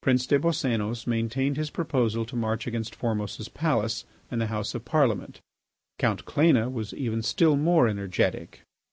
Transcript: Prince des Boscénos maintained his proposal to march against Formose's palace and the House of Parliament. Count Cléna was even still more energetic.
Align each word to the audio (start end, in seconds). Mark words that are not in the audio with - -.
Prince 0.00 0.26
des 0.26 0.40
Boscénos 0.40 1.06
maintained 1.06 1.56
his 1.56 1.70
proposal 1.70 2.24
to 2.24 2.34
march 2.34 2.66
against 2.66 2.92
Formose's 2.92 3.48
palace 3.48 4.04
and 4.28 4.40
the 4.40 4.48
House 4.48 4.74
of 4.74 4.84
Parliament. 4.84 5.40
Count 5.96 6.24
Cléna 6.24 6.72
was 6.72 6.92
even 6.92 7.22
still 7.22 7.54
more 7.54 7.86
energetic. 7.86 8.62